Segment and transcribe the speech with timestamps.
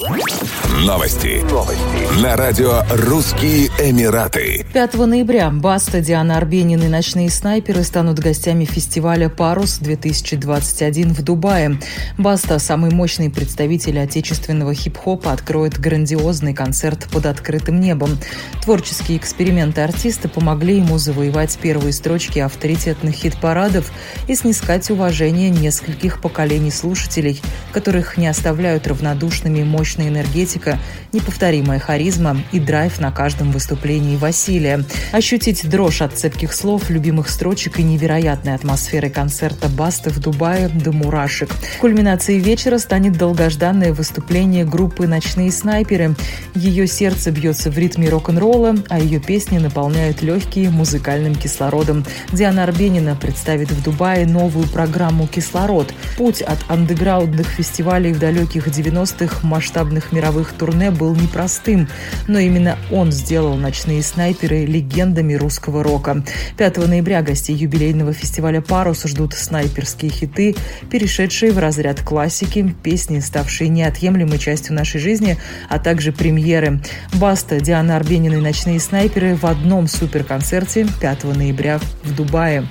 [0.00, 1.40] Новости.
[1.48, 2.20] Новости.
[2.20, 4.66] На радио «Русские Эмираты».
[4.72, 11.78] 5 ноября Баста, Диана Арбенин и «Ночные снайперы» станут гостями фестиваля «Парус-2021» в Дубае.
[12.18, 18.18] Баста, самый мощный представитель отечественного хип-хопа, откроет грандиозный концерт под открытым небом.
[18.62, 23.92] Творческие эксперименты артиста помогли ему завоевать первые строчки авторитетных хит-парадов
[24.26, 27.40] и снискать уважение нескольких поколений слушателей,
[27.70, 30.78] которых не оставляют равнодушными мощными мощная энергетика,
[31.12, 34.82] неповторимая харизма и драйв на каждом выступлении Василия.
[35.12, 40.90] Ощутить дрожь от цепких слов, любимых строчек и невероятной атмосферы концерта Басты в Дубае до
[40.92, 41.50] мурашек.
[41.82, 46.16] Кульминацией вечера станет долгожданное выступление группы «Ночные снайперы».
[46.54, 52.06] Ее сердце бьется в ритме рок-н-ролла, а ее песни наполняют легкие музыкальным кислородом.
[52.32, 55.92] Диана Арбенина представит в Дубае новую программу «Кислород».
[56.16, 61.88] Путь от андеграундных фестивалей в далеких 90-х масштаб масштабных мировых турне был непростым,
[62.28, 66.22] но именно он сделал «Ночные снайперы» легендами русского рока.
[66.58, 70.54] 5 ноября гостей юбилейного фестиваля «Парус» ждут снайперские хиты,
[70.92, 76.80] перешедшие в разряд классики, песни, ставшие неотъемлемой частью нашей жизни, а также премьеры.
[77.14, 82.64] Баста, Диана Арбенина и «Ночные снайперы» в одном суперконцерте 5 ноября в Дубае.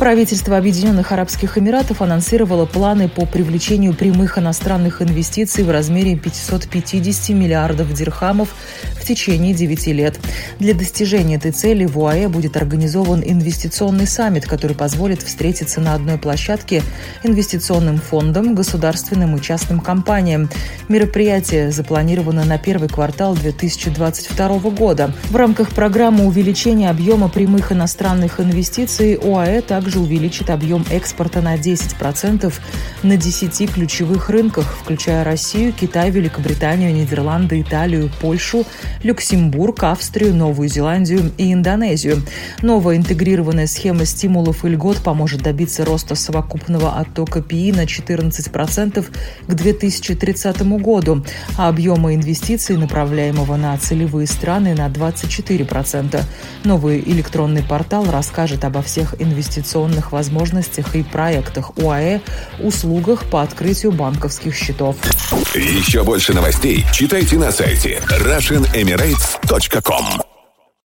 [0.00, 7.92] Правительство Объединенных Арабских Эмиратов анонсировало планы по привлечению прямых иностранных инвестиций в размере 550 миллиардов
[7.92, 8.48] дирхамов
[8.98, 10.18] в течение 9 лет.
[10.58, 16.16] Для достижения этой цели в УАЭ будет организован инвестиционный саммит, который позволит встретиться на одной
[16.16, 16.82] площадке
[17.22, 20.48] инвестиционным фондам, государственным и частным компаниям.
[20.88, 25.12] Мероприятие запланировано на первый квартал 2022 года.
[25.28, 31.56] В рамках программы увеличения объема прямых иностранных инвестиций ОАЭ также также увеличит объем экспорта на
[31.56, 32.52] 10%
[33.02, 38.64] на 10 ключевых рынках, включая Россию, Китай, Великобританию, Нидерланды, Италию, Польшу,
[39.02, 42.22] Люксембург, Австрию, Новую Зеландию и Индонезию.
[42.62, 49.04] Новая интегрированная схема стимулов и льгот поможет добиться роста совокупного оттока ПИ на 14%
[49.48, 51.24] к 2030 году,
[51.58, 56.22] а объема инвестиций, направляемого на целевые страны, на 24%.
[56.62, 62.20] Новый электронный портал расскажет обо всех инвестиционных инвестиционных возможностях и проектах УАЭ,
[62.60, 64.96] услугах по открытию банковских счетов.
[65.54, 70.29] Еще больше новостей читайте на сайте RussianEmirates.com